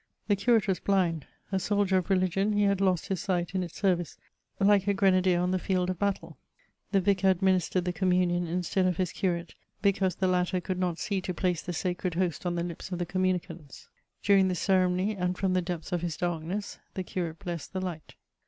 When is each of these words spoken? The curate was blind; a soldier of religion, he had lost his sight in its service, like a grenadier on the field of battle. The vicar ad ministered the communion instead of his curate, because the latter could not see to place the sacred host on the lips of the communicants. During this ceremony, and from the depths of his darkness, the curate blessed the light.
The 0.27 0.35
curate 0.35 0.67
was 0.67 0.79
blind; 0.79 1.27
a 1.51 1.59
soldier 1.59 1.97
of 1.99 2.09
religion, 2.09 2.53
he 2.53 2.63
had 2.63 2.81
lost 2.81 3.09
his 3.09 3.21
sight 3.21 3.53
in 3.53 3.61
its 3.61 3.75
service, 3.75 4.17
like 4.59 4.87
a 4.87 4.95
grenadier 4.95 5.39
on 5.39 5.51
the 5.51 5.59
field 5.59 5.91
of 5.91 5.99
battle. 5.99 6.39
The 6.91 6.99
vicar 6.99 7.27
ad 7.27 7.43
ministered 7.43 7.85
the 7.85 7.93
communion 7.93 8.47
instead 8.47 8.87
of 8.87 8.97
his 8.97 9.11
curate, 9.11 9.53
because 9.83 10.15
the 10.15 10.25
latter 10.27 10.59
could 10.59 10.79
not 10.79 10.97
see 10.97 11.21
to 11.21 11.35
place 11.35 11.61
the 11.61 11.71
sacred 11.71 12.15
host 12.15 12.47
on 12.47 12.55
the 12.55 12.63
lips 12.63 12.91
of 12.91 12.97
the 12.97 13.05
communicants. 13.05 13.89
During 14.23 14.47
this 14.47 14.59
ceremony, 14.61 15.15
and 15.15 15.37
from 15.37 15.53
the 15.53 15.61
depths 15.61 15.91
of 15.91 16.01
his 16.01 16.17
darkness, 16.17 16.79
the 16.95 17.03
curate 17.03 17.37
blessed 17.37 17.71
the 17.73 17.81
light. 17.81 18.15